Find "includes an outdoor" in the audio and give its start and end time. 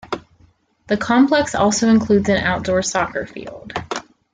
1.87-2.81